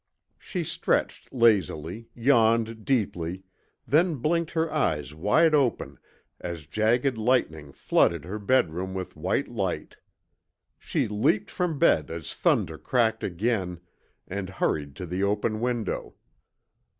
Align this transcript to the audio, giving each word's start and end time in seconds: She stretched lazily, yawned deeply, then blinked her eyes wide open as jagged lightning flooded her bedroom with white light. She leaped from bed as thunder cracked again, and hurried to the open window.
She 0.39 0.63
stretched 0.63 1.31
lazily, 1.31 2.09
yawned 2.15 2.85
deeply, 2.85 3.43
then 3.85 4.15
blinked 4.15 4.49
her 4.53 4.73
eyes 4.73 5.13
wide 5.13 5.53
open 5.53 5.99
as 6.39 6.65
jagged 6.65 7.19
lightning 7.19 7.71
flooded 7.71 8.25
her 8.25 8.39
bedroom 8.39 8.95
with 8.95 9.15
white 9.15 9.47
light. 9.47 9.97
She 10.79 11.07
leaped 11.07 11.51
from 11.51 11.77
bed 11.77 12.09
as 12.09 12.33
thunder 12.33 12.79
cracked 12.79 13.23
again, 13.23 13.79
and 14.27 14.49
hurried 14.49 14.95
to 14.95 15.05
the 15.05 15.21
open 15.21 15.59
window. 15.59 16.15